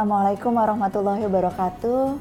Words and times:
Assalamualaikum 0.00 0.56
warahmatullahi 0.56 1.28
wabarakatuh. 1.28 2.16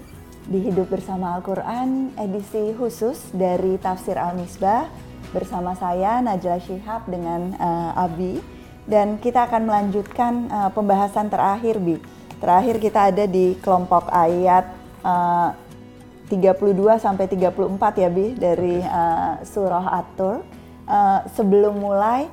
Di 0.52 0.68
Hidup 0.68 0.92
Bersama 0.92 1.40
Al-Quran, 1.40 2.12
edisi 2.20 2.76
khusus 2.76 3.32
dari 3.32 3.80
Tafsir 3.80 4.20
Al-Misbah 4.20 4.92
bersama 5.32 5.72
saya 5.80 6.20
Najla 6.20 6.60
Shihab 6.60 7.08
dengan 7.08 7.56
uh, 7.56 8.04
Abi 8.04 8.44
dan 8.84 9.16
kita 9.24 9.48
akan 9.48 9.64
melanjutkan 9.64 10.52
uh, 10.52 10.68
pembahasan 10.76 11.32
terakhir 11.32 11.80
Bi. 11.80 11.96
Terakhir 12.44 12.84
kita 12.84 13.16
ada 13.16 13.24
di 13.24 13.56
kelompok 13.64 14.12
ayat 14.12 14.76
uh, 15.00 15.56
32 16.28 16.84
sampai 17.00 17.32
34 17.32 17.80
ya 17.96 18.10
Bi 18.12 18.36
dari 18.36 18.84
uh, 18.84 19.40
surah 19.48 20.04
At-Tur. 20.04 20.44
Uh, 20.84 21.24
sebelum 21.32 21.80
mulai 21.80 22.28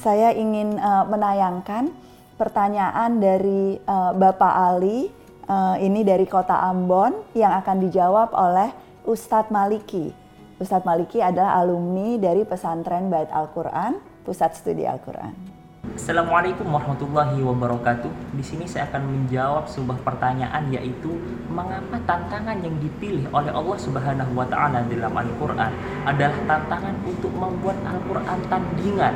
saya 0.00 0.32
ingin 0.32 0.80
uh, 0.80 1.04
menayangkan 1.04 1.92
pertanyaan 2.36 3.16
dari 3.16 3.80
uh, 3.80 4.12
Bapak 4.12 4.54
Ali 4.54 5.08
uh, 5.48 5.76
ini 5.80 6.04
dari 6.04 6.28
kota 6.28 6.68
Ambon 6.68 7.16
yang 7.32 7.56
akan 7.56 7.76
dijawab 7.88 8.30
oleh 8.36 8.70
Ustadz 9.08 9.48
Maliki. 9.48 10.12
Ustadz 10.60 10.84
Maliki 10.84 11.20
adalah 11.20 11.60
alumni 11.60 12.16
dari 12.20 12.44
pesantren 12.44 13.08
Bait 13.08 13.28
Al-Quran, 13.32 14.00
Pusat 14.24 14.52
Studi 14.56 14.84
Al-Quran. 14.84 15.56
Assalamualaikum 15.96 16.66
warahmatullahi 16.66 17.40
wabarakatuh. 17.46 18.10
Di 18.34 18.44
sini 18.44 18.66
saya 18.66 18.90
akan 18.90 19.06
menjawab 19.06 19.70
sebuah 19.70 20.02
pertanyaan 20.02 20.68
yaitu 20.74 21.14
mengapa 21.46 21.96
tantangan 22.04 22.58
yang 22.58 22.74
dipilih 22.82 23.24
oleh 23.30 23.54
Allah 23.54 23.78
Subhanahu 23.78 24.32
wa 24.34 24.44
taala 24.50 24.82
dalam 24.82 25.14
Al-Qur'an 25.14 25.72
adalah 26.04 26.36
tantangan 26.44 26.94
untuk 27.06 27.30
membuat 27.32 27.78
Al-Qur'an 27.86 28.38
tandingan 28.50 29.14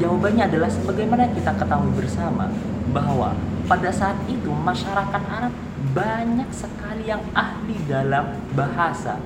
Jawabannya 0.00 0.50
adalah 0.50 0.70
sebagaimana 0.70 1.30
kita 1.30 1.54
ketahui 1.54 1.92
bersama 1.94 2.50
bahwa 2.90 3.32
pada 3.70 3.90
saat 3.94 4.18
itu 4.26 4.50
masyarakat 4.50 5.22
Arab 5.30 5.54
banyak 5.94 6.50
sekali 6.50 7.08
yang 7.08 7.22
ahli 7.32 7.76
dalam 7.86 8.34
bahasa, 8.54 9.18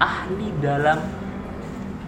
ahli 0.00 0.48
dalam 0.60 0.98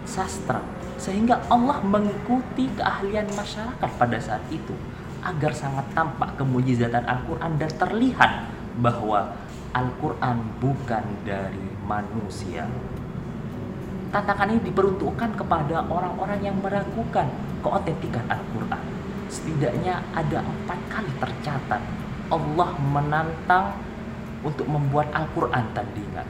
sastra, 0.05 0.61
sehingga 0.97 1.41
Allah 1.49 1.81
mengikuti 1.81 2.69
keahlian 2.73 3.29
masyarakat 3.33 3.89
pada 3.97 4.17
saat 4.17 4.41
itu 4.49 4.73
agar 5.25 5.51
sangat 5.57 5.85
tampak 5.97 6.37
kemujizatan 6.37 7.01
Al-Quran 7.05 7.57
dan 7.57 7.71
terlihat 7.81 8.31
bahwa 8.77 9.33
Al-Quran 9.73 10.37
bukan 10.61 11.03
dari 11.25 11.65
manusia. 11.83 12.69
Tantangan 14.13 14.53
ini 14.53 14.61
diperuntukkan 14.71 15.35
kepada 15.35 15.83
orang-orang 15.91 16.39
yang 16.39 16.55
meragukan 16.61 17.27
keotentikan 17.65 18.21
Al-Quran. 18.29 18.83
Setidaknya 19.25 20.05
ada 20.13 20.45
empat 20.45 20.79
kali 20.93 21.09
tercatat 21.17 21.81
Allah 22.29 22.69
menantang 22.93 23.73
untuk 24.45 24.69
membuat 24.69 25.09
Al-Quran 25.09 25.65
tandingan. 25.73 26.29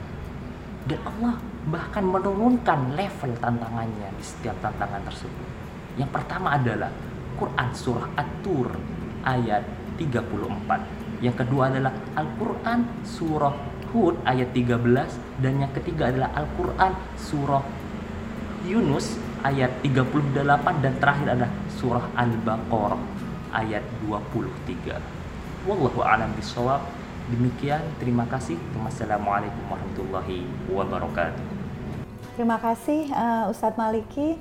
Dan 0.88 1.00
Allah 1.04 1.36
bahkan 1.68 2.04
menurunkan 2.08 2.96
level 2.96 3.32
tantangannya 3.36 4.08
di 4.16 4.24
setiap 4.24 4.56
tantangan 4.64 5.04
tersebut. 5.04 5.48
Yang 6.00 6.10
pertama 6.14 6.56
adalah 6.56 6.88
Quran 7.36 7.68
Surah 7.76 8.08
At-Tur 8.16 8.72
ayat 9.26 9.64
34. 10.00 11.20
Yang 11.20 11.36
kedua 11.44 11.72
adalah 11.72 11.92
Al-Quran 12.16 12.80
Surah 13.04 13.54
Hud 13.92 14.20
ayat 14.28 14.52
13 14.52 15.40
dan 15.40 15.52
yang 15.60 15.72
ketiga 15.72 16.12
adalah 16.12 16.30
Al-Quran 16.36 16.92
Surah 17.16 17.64
Yunus 18.68 19.25
ayat 19.44 19.82
38 19.84 20.84
dan 20.84 20.94
terakhir 21.02 21.26
adalah 21.36 21.52
surah 21.76 22.06
Al-Baqarah 22.16 23.02
ayat 23.52 23.84
23. 24.04 25.68
Wallahu 25.68 26.00
a'lam 26.00 26.30
bishawab. 26.38 26.80
Demikian, 27.26 27.82
terima 27.98 28.22
kasih. 28.30 28.54
Wassalamualaikum 28.78 29.66
warahmatullahi 29.66 30.46
wabarakatuh. 30.70 31.42
Terima 32.38 32.60
kasih 32.62 33.10
uh, 33.10 33.50
Ustadz 33.50 33.74
Maliki, 33.74 34.38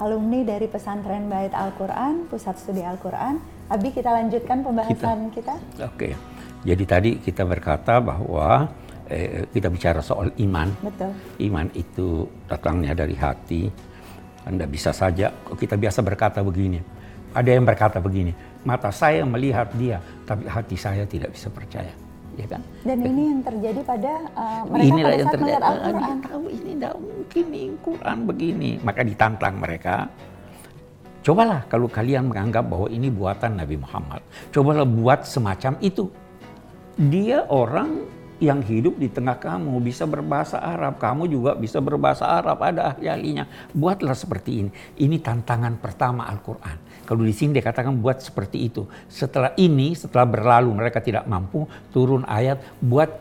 alumni 0.00 0.42
dari 0.42 0.66
pesantren 0.66 1.28
Bait 1.30 1.54
Al-Quran, 1.54 2.26
Pusat 2.26 2.56
Studi 2.58 2.82
Al-Quran. 2.82 3.38
Abi, 3.70 3.94
kita 3.94 4.10
lanjutkan 4.10 4.66
pembahasan 4.66 5.30
kita. 5.30 5.54
kita. 5.54 5.86
Oke, 5.86 6.18
jadi 6.66 6.84
tadi 6.88 7.10
kita 7.22 7.46
berkata 7.46 8.02
bahwa 8.02 8.66
eh, 9.06 9.46
kita 9.52 9.70
bicara 9.70 10.00
soal 10.02 10.34
iman. 10.42 10.68
Betul. 10.82 11.12
Iman 11.46 11.68
itu 11.78 12.26
datangnya 12.50 12.96
dari 12.98 13.14
hati, 13.14 13.70
anda 14.50 14.66
bisa 14.66 14.90
saja, 14.90 15.30
kita 15.54 15.78
biasa 15.78 16.02
berkata 16.02 16.42
begini, 16.42 16.82
ada 17.30 17.50
yang 17.50 17.62
berkata 17.62 18.02
begini, 18.02 18.34
mata 18.66 18.90
saya 18.90 19.22
melihat 19.22 19.70
dia, 19.78 20.02
tapi 20.26 20.50
hati 20.50 20.74
saya 20.74 21.06
tidak 21.06 21.30
bisa 21.30 21.46
percaya. 21.48 21.94
Ya 22.38 22.46
kan? 22.46 22.62
Dan 22.86 22.98
ini 23.04 23.22
yang 23.36 23.42
terjadi 23.42 23.80
pada 23.84 24.12
uh, 24.32 24.62
mereka 24.70 24.86
Inilah 24.86 25.10
pada 25.10 25.18
yang 25.18 25.28
saat 25.28 25.40
melihat 25.42 25.62
Al-Quran. 25.62 26.18
tahu 26.24 26.44
ini 26.48 26.70
tidak 26.78 26.94
mungkin 26.96 27.44
nih 27.50 27.66
Quran 27.84 28.18
begini. 28.24 28.70
Maka 28.80 29.00
ditantang 29.04 29.54
mereka. 29.60 29.94
Cobalah 31.20 31.60
kalau 31.68 31.84
kalian 31.90 32.32
menganggap 32.32 32.64
bahwa 32.64 32.88
ini 32.88 33.12
buatan 33.12 33.60
Nabi 33.60 33.76
Muhammad. 33.76 34.24
Cobalah 34.54 34.86
buat 34.88 35.26
semacam 35.28 35.76
itu. 35.84 36.08
Dia 36.96 37.44
orang 37.50 38.08
yang 38.40 38.64
hidup 38.64 38.96
di 38.96 39.12
tengah 39.12 39.36
kamu 39.36 39.76
bisa 39.84 40.08
berbahasa 40.08 40.56
Arab, 40.56 40.96
kamu 40.96 41.28
juga 41.28 41.52
bisa 41.52 41.76
berbahasa 41.78 42.24
Arab, 42.24 42.56
ada 42.64 42.96
ahli-ahlinya. 42.96 43.44
Buatlah 43.76 44.16
seperti 44.16 44.64
ini. 44.64 44.70
Ini 44.96 45.20
tantangan 45.20 45.76
pertama 45.76 46.24
Al-Quran. 46.24 47.04
Kalau 47.04 47.20
di 47.20 47.36
sini 47.36 47.60
dikatakan 47.60 48.00
buat 48.00 48.24
seperti 48.24 48.64
itu. 48.72 48.88
Setelah 49.12 49.52
ini, 49.60 49.92
setelah 49.92 50.24
berlalu 50.24 50.72
mereka 50.72 51.04
tidak 51.04 51.28
mampu, 51.28 51.68
turun 51.92 52.24
ayat, 52.24 52.64
buat 52.80 53.12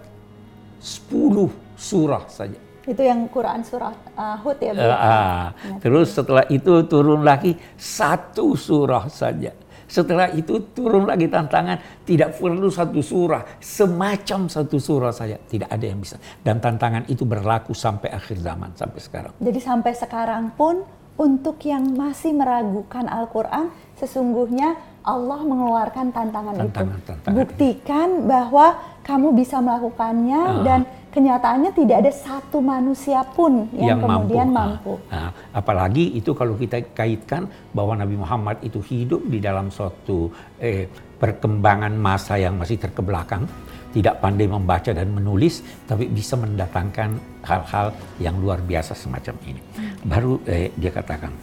10 0.80 1.52
surah 1.76 2.24
saja. 2.32 2.60
Itu 2.88 3.04
yang 3.04 3.28
Quran 3.28 3.60
surah 3.62 3.94
uh, 4.16 4.38
Hud 4.40 4.58
ya? 4.64 4.72
Bu? 4.72 4.82
Uh, 4.82 4.96
uh, 4.96 5.44
terus 5.84 6.16
setelah 6.16 6.48
itu 6.48 6.88
turun 6.88 7.22
lagi 7.22 7.60
satu 7.76 8.56
surah 8.56 9.06
saja 9.12 9.52
setelah 9.90 10.30
itu 10.30 10.62
turun 10.70 11.10
lagi 11.10 11.26
tantangan, 11.26 12.06
tidak 12.06 12.38
perlu 12.38 12.70
satu 12.70 13.02
surah, 13.02 13.58
semacam 13.58 14.46
satu 14.46 14.78
surah 14.78 15.10
saja, 15.10 15.42
tidak 15.50 15.74
ada 15.74 15.86
yang 15.90 15.98
bisa. 15.98 16.22
Dan 16.46 16.62
tantangan 16.62 17.10
itu 17.10 17.26
berlaku 17.26 17.74
sampai 17.74 18.14
akhir 18.14 18.38
zaman, 18.38 18.78
sampai 18.78 19.00
sekarang. 19.02 19.34
Jadi 19.42 19.60
sampai 19.60 19.92
sekarang 19.98 20.54
pun 20.54 20.86
untuk 21.18 21.58
yang 21.66 21.84
masih 21.98 22.32
meragukan 22.32 23.10
Al-Quran, 23.10 23.74
sesungguhnya 23.98 24.78
Allah 25.04 25.42
mengeluarkan 25.42 26.14
tantangan, 26.14 26.54
tantangan 26.54 26.96
itu. 26.96 27.08
Tantangan. 27.10 27.36
Buktikan 27.36 28.08
bahwa 28.30 28.78
kamu 29.04 29.28
bisa 29.34 29.58
melakukannya 29.60 30.42
uh. 30.46 30.64
dan 30.64 30.86
kenyataannya 31.10 31.72
tidak 31.74 31.98
ada 32.06 32.12
satu 32.14 32.62
manusia 32.62 33.26
pun 33.26 33.66
yang, 33.74 33.98
yang 33.98 34.00
kemudian 34.00 34.48
mampu. 34.54 34.94
mampu. 34.98 35.10
Nah, 35.10 35.30
apalagi 35.54 36.14
itu 36.14 36.32
kalau 36.38 36.54
kita 36.56 36.82
kaitkan 36.94 37.50
bahwa 37.74 37.98
Nabi 37.98 38.16
Muhammad 38.18 38.62
itu 38.62 38.80
hidup 38.86 39.26
di 39.26 39.42
dalam 39.42 39.74
suatu 39.74 40.30
eh, 40.62 40.86
perkembangan 41.20 41.94
masa 41.98 42.38
yang 42.38 42.56
masih 42.56 42.78
terkebelakang, 42.78 43.44
tidak 43.90 44.22
pandai 44.22 44.46
membaca 44.46 44.94
dan 44.94 45.10
menulis, 45.10 45.66
tapi 45.90 46.06
bisa 46.06 46.38
mendatangkan 46.38 47.18
hal-hal 47.42 47.90
yang 48.22 48.38
luar 48.38 48.62
biasa 48.62 48.94
semacam 48.94 49.36
ini. 49.50 49.62
Baru 50.06 50.40
eh, 50.46 50.70
dia 50.78 50.94
katakan, 50.94 51.34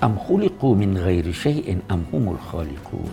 Am 0.00 0.16
khuliqu 0.16 0.74
min 0.74 0.96
ghairi 0.96 1.30
syai'in 1.30 1.84
am 1.92 2.02
humul 2.10 2.40
khaliqun. 2.40 3.12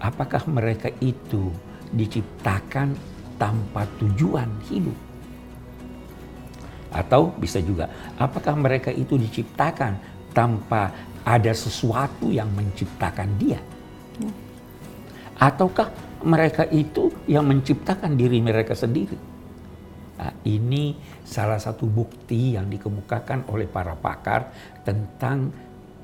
Apakah 0.00 0.48
mereka 0.48 0.88
itu 1.04 1.52
diciptakan 1.92 2.96
tanpa 3.40 3.88
tujuan 3.96 4.52
hidup. 4.68 4.94
Atau 6.92 7.32
bisa 7.40 7.56
juga, 7.64 7.88
apakah 8.20 8.52
mereka 8.60 8.92
itu 8.92 9.16
diciptakan 9.16 9.96
tanpa 10.36 10.92
ada 11.24 11.54
sesuatu 11.56 12.28
yang 12.28 12.52
menciptakan 12.52 13.30
dia? 13.40 13.60
Ataukah 15.40 15.88
mereka 16.20 16.68
itu 16.68 17.08
yang 17.24 17.48
menciptakan 17.48 18.12
diri 18.12 18.44
mereka 18.44 18.76
sendiri? 18.76 19.16
Nah, 20.20 20.36
ini 20.44 20.92
salah 21.24 21.56
satu 21.56 21.88
bukti 21.88 22.60
yang 22.60 22.68
dikemukakan 22.68 23.48
oleh 23.48 23.64
para 23.64 23.96
pakar 23.96 24.52
tentang 24.84 25.48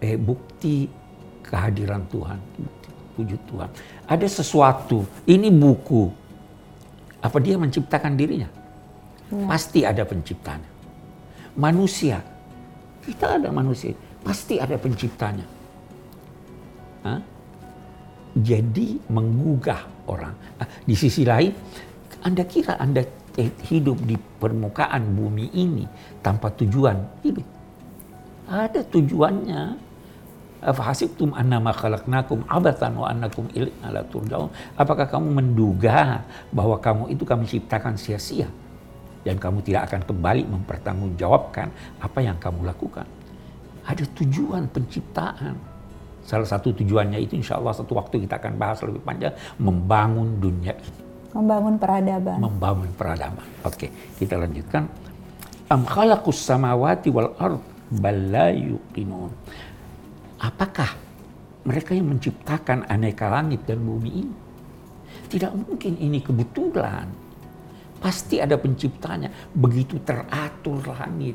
eh, 0.00 0.17
bukti 0.17 0.88
kehadiran 1.44 2.09
Tuhan, 2.09 2.41
wujud 3.21 3.41
Tuhan. 3.44 3.69
Ada 4.09 4.41
sesuatu, 4.41 5.05
ini 5.29 5.53
buku, 5.53 6.09
apa 7.22 7.38
dia 7.40 7.56
menciptakan 7.56 8.16
dirinya? 8.16 8.48
Ya. 9.32 9.46
Pasti 9.48 9.80
ada 9.82 10.02
penciptanya. 10.06 10.70
Manusia, 11.56 12.20
kita 13.02 13.40
ada 13.40 13.48
manusia, 13.48 13.96
pasti 14.20 14.60
ada 14.60 14.76
penciptanya. 14.76 15.46
Hah? 17.06 17.20
Jadi 18.36 19.00
menggugah 19.08 20.10
orang. 20.10 20.34
Nah, 20.60 20.68
di 20.84 20.92
sisi 20.92 21.24
lain, 21.24 21.54
Anda 22.20 22.44
kira 22.44 22.76
Anda 22.76 23.00
hidup 23.68 24.00
di 24.04 24.16
permukaan 24.16 25.12
bumi 25.12 25.52
ini 25.56 25.84
tanpa 26.20 26.52
tujuan 26.56 26.96
hidup? 27.24 27.44
Ada 28.48 28.84
tujuannya. 28.86 29.86
Afahasibtum 30.64 31.37
annama 31.37 31.69
khalaqnakum 31.69 32.49
abatan 32.49 32.97
wa 32.97 33.12
annakum 33.12 33.44
ilaina 33.53 33.93
la 33.93 34.03
turja'un. 34.08 34.49
Apakah 34.73 35.05
kamu 35.05 35.29
menduga 35.29 36.25
bahwa 36.49 36.81
kamu 36.81 37.12
itu 37.12 37.29
kami 37.29 37.44
ciptakan 37.44 37.94
sia-sia 38.00 38.49
dan 39.20 39.37
kamu 39.37 39.61
tidak 39.61 39.93
akan 39.93 40.00
kembali 40.08 40.43
mempertanggungjawabkan 40.49 41.69
apa 42.00 42.19
yang 42.25 42.41
kamu 42.41 42.64
lakukan? 42.64 43.05
Ada 43.85 44.08
tujuan 44.17 44.67
penciptaan. 44.73 45.55
Salah 46.26 46.49
satu 46.49 46.75
tujuannya 46.75 47.23
itu 47.23 47.38
insya 47.38 47.61
Allah 47.61 47.76
satu 47.76 47.94
waktu 47.94 48.26
kita 48.26 48.41
akan 48.41 48.59
bahas 48.59 48.82
lebih 48.82 49.05
panjang 49.05 49.37
membangun 49.61 50.41
dunia 50.41 50.75
ini. 50.75 51.00
Membangun 51.37 51.76
peradaban. 51.76 52.37
Membangun 52.41 52.91
peradaban. 52.97 53.47
Oke, 53.62 53.93
kita 54.17 54.41
lanjutkan. 54.41 54.88
Am 55.69 55.85
khalaqus 55.85 56.49
samawati 56.49 57.12
wal 57.12 57.31
ard 57.37 57.62
bal 57.93 58.19
la 58.32 58.50
yuqinun 58.50 59.31
apakah 60.41 60.91
mereka 61.67 61.93
yang 61.93 62.11
menciptakan 62.12 62.87
aneka 62.87 63.27
langit 63.31 63.65
dan 63.67 63.83
bumi 63.83 64.11
ini? 64.11 64.37
Tidak 65.27 65.53
mungkin 65.56 65.99
ini 65.99 66.23
kebetulan. 66.23 67.06
Pasti 67.99 68.38
ada 68.38 68.55
penciptanya. 68.61 69.33
Begitu 69.50 69.99
teratur 70.05 70.85
langit. 70.87 71.35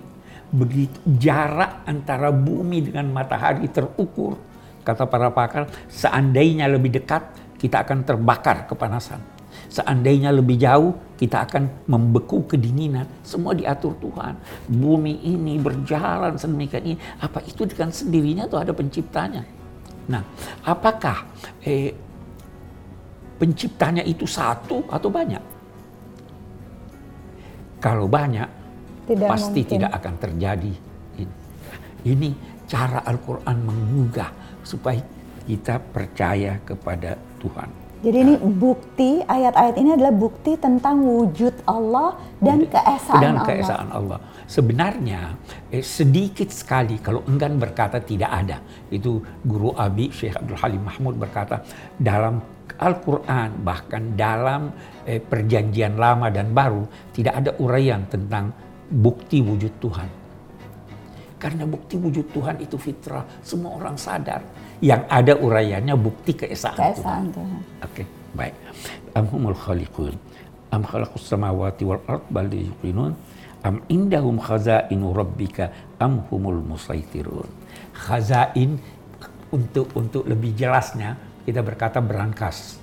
Begitu 0.52 1.00
jarak 1.20 1.84
antara 1.88 2.30
bumi 2.32 2.84
dengan 2.84 3.12
matahari 3.12 3.68
terukur. 3.68 4.38
Kata 4.82 5.06
para 5.06 5.30
pakar, 5.30 5.70
seandainya 5.88 6.66
lebih 6.66 7.02
dekat, 7.02 7.24
kita 7.62 7.86
akan 7.86 8.02
terbakar 8.02 8.66
kepanasan. 8.66 9.31
Seandainya 9.72 10.36
lebih 10.36 10.60
jauh, 10.60 10.92
kita 11.16 11.48
akan 11.48 11.88
membeku 11.88 12.44
kedinginan. 12.44 13.08
Semua 13.24 13.56
diatur 13.56 13.96
Tuhan. 14.04 14.36
Bumi 14.68 15.24
ini 15.24 15.56
berjalan 15.64 16.36
sedemikian 16.36 16.92
ini. 16.92 16.98
Apa 17.24 17.40
itu 17.48 17.64
dengan 17.64 17.88
sendirinya 17.88 18.52
atau 18.52 18.60
ada 18.60 18.76
penciptanya? 18.76 19.48
Nah, 20.12 20.28
apakah 20.68 21.24
eh, 21.64 21.96
penciptanya 23.40 24.04
itu 24.04 24.28
satu 24.28 24.84
atau 24.92 25.08
banyak? 25.08 25.44
Kalau 27.80 28.12
banyak, 28.12 28.50
tidak 29.08 29.30
pasti 29.32 29.64
mungkin. 29.64 29.72
tidak 29.72 29.92
akan 30.04 30.16
terjadi. 30.20 30.74
Ini, 31.16 31.36
ini 32.12 32.30
cara 32.68 33.08
Al-Quran 33.08 33.58
menggugah 33.64 34.36
supaya 34.68 35.00
kita 35.48 35.80
percaya 35.80 36.60
kepada 36.62 37.16
Tuhan. 37.40 37.91
Jadi 38.02 38.18
ini 38.18 38.34
bukti 38.42 39.22
ayat-ayat 39.22 39.78
ini 39.78 39.94
adalah 39.94 40.10
bukti 40.10 40.58
tentang 40.58 41.06
wujud 41.06 41.54
Allah 41.70 42.18
dan 42.42 42.66
keesaan 42.66 43.22
dan 43.22 43.36
keesaan 43.46 43.90
Allah. 43.94 44.18
Sebenarnya 44.50 45.38
eh, 45.70 45.86
sedikit 45.86 46.50
sekali 46.50 46.98
kalau 46.98 47.22
enggan 47.30 47.62
berkata 47.62 48.02
tidak 48.02 48.34
ada. 48.34 48.58
Itu 48.90 49.22
guru 49.46 49.78
Abi 49.78 50.10
Syekh 50.10 50.34
Abdul 50.34 50.58
Halim 50.58 50.82
Mahmud 50.82 51.14
berkata 51.22 51.62
dalam 51.94 52.42
Al-Quran 52.82 53.62
bahkan 53.62 54.18
dalam 54.18 54.74
eh, 55.06 55.22
perjanjian 55.22 55.94
lama 55.94 56.34
dan 56.34 56.58
baru 56.58 56.82
tidak 57.14 57.38
ada 57.38 57.52
uraian 57.62 58.10
tentang 58.10 58.50
bukti 58.90 59.46
wujud 59.46 59.78
Tuhan. 59.78 60.21
Karena 61.42 61.66
bukti 61.66 61.98
wujud 61.98 62.30
Tuhan 62.30 62.62
itu 62.62 62.78
fitrah, 62.78 63.26
semua 63.42 63.74
orang 63.82 63.98
sadar 63.98 64.46
yang 64.78 65.10
ada 65.10 65.34
uraiannya 65.34 65.98
bukti 65.98 66.38
keesaan, 66.38 66.78
keesaan 66.78 67.02
Tuhan. 67.02 67.22
Tuhan. 67.34 67.62
Oke, 67.82 67.86
okay, 67.90 68.06
baik. 68.38 68.56
Amhumul 69.18 69.58
khaliqun. 69.58 70.14
Am 70.70 70.86
khalaqus 70.86 71.26
samawati 71.26 71.82
wal 71.82 72.06
ard 72.06 72.22
bal 72.30 72.46
yuqinun. 72.46 73.18
Am 73.66 73.82
indahum 73.90 74.38
khazainu 74.38 75.18
rabbika 75.18 75.98
am 75.98 76.22
humul 76.30 76.62
musaitirun. 76.62 77.50
Khazain 77.98 78.78
untuk 79.50 79.90
untuk 79.98 80.30
lebih 80.30 80.54
jelasnya 80.54 81.18
kita 81.42 81.66
berkata 81.66 81.98
berangkas. 81.98 82.78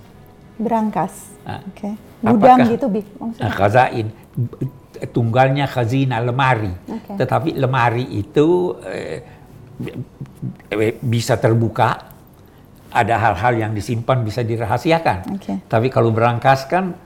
Berangkas. 0.58 1.30
Nah, 1.46 1.62
Oke. 1.62 1.94
Okay. 1.94 2.26
Gudang 2.26 2.58
gitu 2.66 2.86
bi 2.90 3.06
maksudnya. 3.22 3.54
Khazain 3.54 4.06
tunggalnya 5.12 5.70
khazina 5.70 6.18
lemari. 6.20 6.72
Okay. 6.84 7.16
Tetapi 7.18 7.54
lemari 7.54 8.06
itu 8.18 8.76
eh, 8.82 9.20
bisa 11.02 11.38
terbuka, 11.38 12.08
ada 12.88 13.14
hal-hal 13.20 13.68
yang 13.68 13.72
disimpan 13.76 14.24
bisa 14.24 14.40
dirahasiakan. 14.42 15.38
Okay. 15.38 15.56
Tapi 15.68 15.88
kalau 15.92 16.10
berangkas 16.10 16.64
kan 16.66 16.96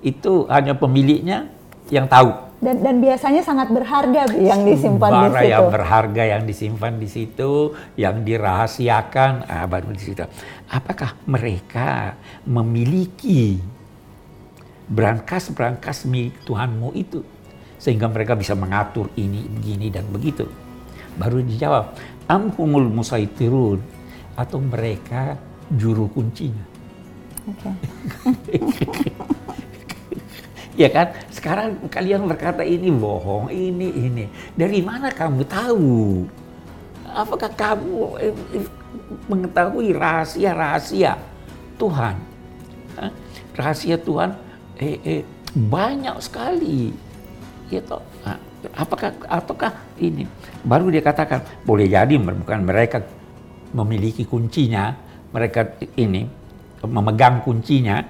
itu 0.00 0.48
hanya 0.50 0.74
pemiliknya 0.74 1.48
yang 1.92 2.08
tahu. 2.10 2.50
Dan, 2.60 2.84
dan 2.84 3.00
biasanya 3.00 3.40
sangat 3.40 3.72
berharga 3.72 4.28
yang 4.36 4.68
disimpan 4.68 5.08
Bara 5.08 5.24
di 5.24 5.32
situ. 5.32 5.48
yang 5.48 5.66
berharga 5.72 6.22
yang 6.28 6.42
disimpan 6.44 6.92
di 7.00 7.08
situ, 7.08 7.52
yang 7.96 8.20
dirahasiakan, 8.20 9.48
ah, 9.48 9.64
baru 9.64 9.88
di 9.96 10.02
situ. 10.04 10.20
Apakah 10.68 11.16
mereka 11.24 12.20
memiliki 12.44 13.56
berangkas-berangkas 14.90 16.04
milik 16.10 16.34
Tuhanmu 16.42 16.90
itu 16.98 17.22
sehingga 17.80 18.10
mereka 18.10 18.36
bisa 18.36 18.52
mengatur 18.52 19.08
ini, 19.16 19.46
begini 19.46 19.88
dan 19.88 20.04
begitu? 20.12 20.44
Baru 21.16 21.40
dijawab, 21.40 21.96
amhumul 22.28 22.90
musaitirun 22.92 23.80
atau 24.36 24.58
mereka 24.60 25.40
juru 25.72 26.10
kuncinya. 26.12 26.66
Okay. 27.40 28.60
ya 30.84 30.88
kan? 30.92 31.16
Sekarang 31.32 31.88
kalian 31.88 32.28
berkata 32.28 32.60
ini 32.60 32.92
bohong, 32.92 33.48
ini 33.48 33.88
ini. 33.96 34.24
Dari 34.52 34.84
mana 34.84 35.08
kamu 35.08 35.40
tahu? 35.48 36.28
Apakah 37.10 37.50
kamu 37.56 37.96
eh, 38.20 38.34
mengetahui 39.24 39.96
rahasia-rahasia 39.96 41.16
Tuhan? 41.80 42.16
Rahasia 43.56 43.96
Tuhan 43.96 44.49
eh, 44.80 44.96
eh, 45.04 45.22
banyak 45.54 46.16
sekali. 46.24 46.90
Ya 47.70 47.84
toh. 47.84 48.02
Nah, 48.26 48.50
apakah 48.76 49.16
ataukah 49.24 49.72
ini 49.96 50.28
baru 50.60 50.92
dia 50.92 51.00
katakan 51.00 51.40
boleh 51.64 51.88
jadi 51.88 52.20
bukan 52.20 52.60
mereka 52.60 53.00
memiliki 53.72 54.28
kuncinya 54.28 54.92
mereka 55.32 55.78
ini 55.96 56.28
memegang 56.84 57.40
kuncinya 57.40 58.04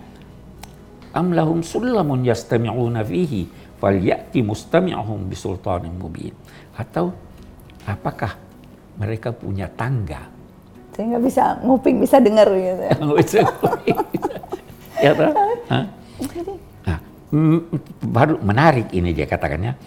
am 1.14 1.30
lahum 1.34 1.62
sullamun 1.62 2.26
yastami'una 2.26 3.06
fihi 3.06 3.46
falyati 3.78 4.42
mustami'uhum 4.42 5.30
bisultanin 5.30 5.94
mubin 5.94 6.34
atau 6.74 7.14
apakah 7.86 8.34
mereka 8.98 9.30
punya 9.30 9.70
tangga 9.70 10.26
sehingga 10.94 11.22
bisa 11.22 11.62
nguping 11.62 12.02
bisa 12.02 12.18
dengar 12.18 12.50
gitu 12.50 12.84
ya 12.90 12.94
bisa 13.14 13.40
ya 15.04 15.12
toh? 15.14 15.32
Nah, 15.70 15.84
baru 18.02 18.42
menarik 18.42 18.90
ini 18.90 19.14
dia 19.14 19.26
katakannya 19.30 19.78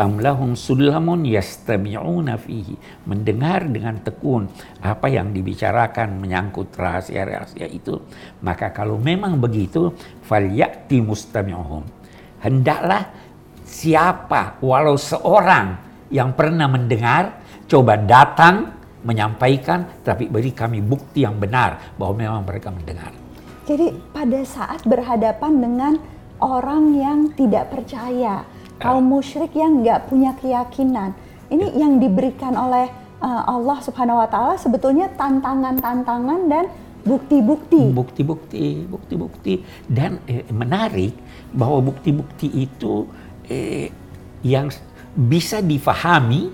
am 0.00 0.16
lahum 0.16 0.56
sulamun 0.56 1.28
yastami'una 1.28 2.40
fihi. 2.40 2.74
Mendengar 3.04 3.68
dengan 3.68 4.00
tekun 4.00 4.48
apa 4.80 5.12
yang 5.12 5.36
dibicarakan 5.36 6.16
menyangkut 6.16 6.72
rahasia-rahasia 6.72 7.68
itu 7.68 8.00
maka 8.40 8.72
kalau 8.72 8.96
memang 8.96 9.36
begitu 9.36 9.92
falyati 10.24 11.04
mustami'uhum. 11.04 11.84
Hendaklah 12.40 13.12
siapa 13.68 14.56
walau 14.64 14.96
seorang 14.96 15.76
yang 16.08 16.32
pernah 16.32 16.66
mendengar 16.66 17.44
coba 17.68 18.00
datang 18.00 18.72
menyampaikan 19.04 20.02
tapi 20.02 20.26
beri 20.26 20.50
kami 20.56 20.80
bukti 20.80 21.22
yang 21.22 21.36
benar 21.36 21.94
bahwa 22.00 22.14
memang 22.16 22.42
mereka 22.48 22.72
mendengar. 22.72 23.12
Jadi 23.68 23.94
pada 24.10 24.40
saat 24.42 24.82
berhadapan 24.82 25.52
dengan 25.62 25.92
orang 26.40 26.96
yang 26.96 27.18
tidak 27.36 27.70
percaya 27.70 28.44
kaum 28.80 29.04
musyrik 29.04 29.52
yang 29.52 29.84
nggak 29.84 30.08
punya 30.08 30.32
keyakinan. 30.40 31.12
Ini 31.52 31.76
yang 31.76 32.00
diberikan 32.00 32.56
oleh 32.56 32.88
uh, 33.20 33.42
Allah 33.46 33.78
Subhanahu 33.84 34.18
wa 34.18 34.28
taala 34.28 34.56
sebetulnya 34.56 35.12
tantangan-tantangan 35.14 36.40
dan 36.48 36.64
bukti-bukti. 37.04 37.92
Bukti-bukti, 37.92 38.84
bukti-bukti 38.88 39.54
dan 39.88 40.20
eh, 40.28 40.44
menarik 40.52 41.16
bahwa 41.52 41.80
bukti-bukti 41.92 42.48
itu 42.48 43.08
eh, 43.48 43.92
yang 44.44 44.72
bisa 45.12 45.60
difahami 45.60 46.48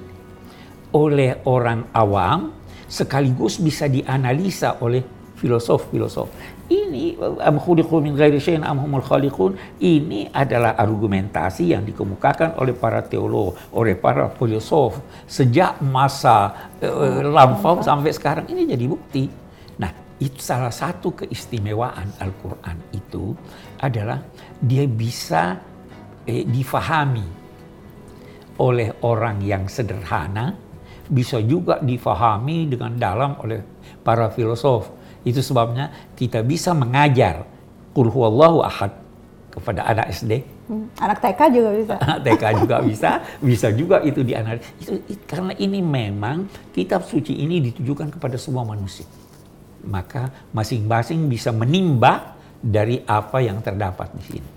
oleh 0.94 1.44
orang 1.44 1.86
awam 1.92 2.56
sekaligus 2.86 3.58
bisa 3.58 3.90
dianalisa 3.90 4.78
oleh 4.80 5.02
filosof-filosof. 5.36 6.28
Ini 6.66 7.20
am 7.44 7.60
khuliqu 7.60 8.00
min 8.02 8.16
ghairi 8.16 8.40
syai'in 8.40 8.64
am 8.64 8.80
humul 8.82 9.04
khaliqun 9.04 9.54
ini 9.78 10.26
adalah 10.32 10.74
argumentasi 10.74 11.76
yang 11.76 11.84
dikemukakan 11.84 12.56
oleh 12.58 12.74
para 12.74 13.04
teolog, 13.04 13.54
oleh 13.76 13.94
para 13.94 14.32
filosof 14.34 14.98
sejak 15.28 15.78
masa 15.84 16.72
uh, 16.82 17.20
lampau 17.22 17.84
sampai 17.84 18.10
sekarang 18.10 18.48
ini 18.50 18.66
jadi 18.66 18.84
bukti. 18.88 19.28
Nah, 19.78 19.92
itu 20.18 20.40
salah 20.40 20.72
satu 20.72 21.12
keistimewaan 21.12 22.16
Al-Qur'an 22.18 22.80
itu 22.96 23.36
adalah 23.78 24.18
dia 24.56 24.88
bisa 24.88 25.60
eh, 26.24 26.42
difahami 26.48 27.44
oleh 28.56 28.88
orang 29.04 29.44
yang 29.44 29.68
sederhana 29.68 30.66
bisa 31.06 31.38
juga 31.38 31.78
difahami 31.78 32.66
dengan 32.66 32.98
dalam 32.98 33.38
oleh 33.42 33.62
para 34.02 34.30
filosof. 34.30 34.90
Itu 35.26 35.42
sebabnya 35.42 35.90
kita 36.14 36.46
bisa 36.46 36.70
mengajar 36.70 37.42
Qul 37.96 38.12
huwallahu 38.12 38.60
ahad 38.62 38.92
kepada 39.56 39.88
anak 39.88 40.12
SD. 40.12 40.44
Hmm, 40.68 40.92
Anak 41.00 41.24
TK 41.24 41.40
juga 41.48 41.70
bisa. 41.72 41.94
Anak 42.04 42.18
TK 42.28 42.44
juga 42.60 42.76
bisa, 42.84 43.10
bisa 43.40 43.68
juga 43.72 43.96
itu 44.04 44.20
dianalisis. 44.20 44.68
Itu, 44.84 44.92
itu 45.08 45.22
karena 45.24 45.56
ini 45.56 45.80
memang 45.80 46.44
kitab 46.76 47.08
suci 47.08 47.32
ini 47.40 47.64
ditujukan 47.72 48.12
kepada 48.12 48.36
semua 48.36 48.68
manusia. 48.68 49.08
Maka 49.88 50.28
masing-masing 50.52 51.24
bisa 51.32 51.56
menimba 51.56 52.36
dari 52.60 53.00
apa 53.08 53.40
yang 53.40 53.64
terdapat 53.64 54.12
di 54.20 54.22
sini. 54.28 54.50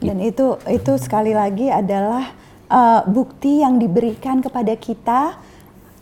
Dan 0.00 0.18
itu 0.24 0.56
itu 0.66 0.92
sekali 0.96 1.36
lagi 1.36 1.68
adalah 1.68 2.32
uh, 2.66 3.04
bukti 3.04 3.60
yang 3.60 3.76
diberikan 3.76 4.40
kepada 4.40 4.72
kita 4.80 5.36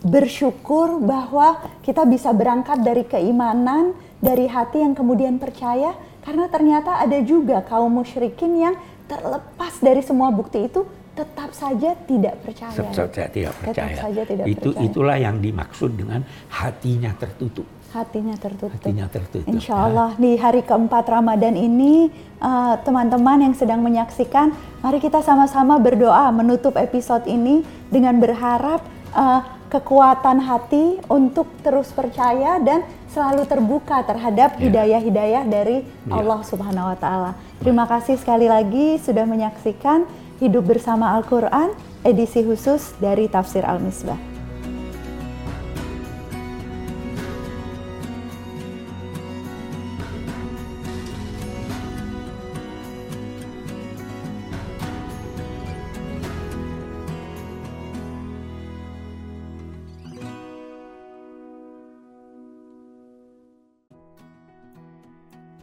bersyukur 0.06 1.02
bahwa 1.02 1.58
kita 1.82 2.06
bisa 2.06 2.30
berangkat 2.30 2.78
dari 2.86 3.02
keimanan, 3.02 3.98
dari 4.18 4.50
hati 4.50 4.82
yang 4.82 4.94
kemudian 4.94 5.38
percaya 5.38 5.94
karena 6.26 6.50
ternyata 6.50 6.98
ada 7.00 7.18
juga 7.22 7.62
kaum 7.64 8.02
musyrikin 8.02 8.52
yang 8.58 8.74
terlepas 9.08 9.80
dari 9.80 10.04
semua 10.04 10.28
bukti 10.28 10.68
itu 10.68 10.84
tetap 11.18 11.50
saja 11.50 11.98
tidak 12.06 12.38
percaya. 12.46 12.70
Tetap 12.70 12.94
saja 12.94 13.26
tidak 13.26 13.52
percaya. 13.58 13.74
Tetap 13.74 14.04
saja 14.06 14.22
tidak 14.22 14.44
itu 14.46 14.70
percaya. 14.70 14.86
itulah 14.86 15.16
yang 15.18 15.36
dimaksud 15.42 15.90
dengan 15.98 16.20
hatinya 16.46 17.10
tertutup. 17.18 17.66
Hatinya 17.88 18.36
tertutup. 18.38 18.76
Hatinya 18.78 19.06
tertutup. 19.10 19.48
Insya 19.48 19.74
Allah 19.88 20.14
di 20.14 20.36
hari 20.38 20.62
keempat 20.62 21.08
Ramadan 21.08 21.56
ini 21.56 22.12
uh, 22.38 22.76
teman-teman 22.84 23.50
yang 23.50 23.54
sedang 23.56 23.82
menyaksikan, 23.82 24.54
mari 24.84 25.02
kita 25.02 25.24
sama-sama 25.24 25.80
berdoa 25.82 26.30
menutup 26.30 26.76
episode 26.78 27.26
ini 27.26 27.64
dengan 27.90 28.20
berharap 28.22 28.84
uh, 29.16 29.57
kekuatan 29.68 30.40
hati 30.42 30.96
untuk 31.12 31.48
terus 31.60 31.92
percaya 31.92 32.56
dan 32.60 32.84
selalu 33.12 33.44
terbuka 33.44 34.00
terhadap 34.04 34.56
Ya. 34.56 34.68
hidayah-hidayah 34.68 35.44
dari 35.48 35.84
Ya. 36.08 36.20
Allah 36.20 36.40
Subhanahu 36.44 36.92
wa 36.92 36.96
taala. 36.96 37.30
Terima 37.60 37.84
kasih 37.84 38.16
sekali 38.16 38.48
lagi 38.48 38.96
sudah 39.00 39.28
menyaksikan 39.28 40.08
Hidup 40.38 40.70
Bersama 40.70 41.18
Al-Qur'an 41.18 41.74
edisi 42.06 42.46
khusus 42.46 42.94
dari 43.02 43.26
Tafsir 43.26 43.66
Al-Misbah. 43.66 44.37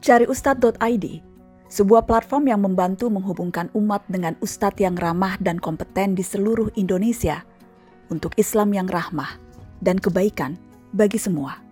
Cari 0.05 0.29
Ustadz.id, 0.29 1.05
sebuah 1.65 2.05
platform 2.05 2.45
yang 2.45 2.61
membantu 2.61 3.09
menghubungkan 3.09 3.73
umat 3.73 4.05
dengan 4.05 4.37
ustadz 4.37 4.77
yang 4.77 4.93
ramah 4.93 5.33
dan 5.41 5.57
kompeten 5.57 6.13
di 6.13 6.21
seluruh 6.21 6.69
Indonesia 6.77 7.41
untuk 8.13 8.37
Islam 8.37 8.69
yang 8.69 8.85
rahmah 8.85 9.41
dan 9.81 9.97
kebaikan 9.97 10.61
bagi 10.93 11.17
semua. 11.17 11.64